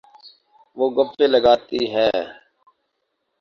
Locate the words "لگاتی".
1.33-1.81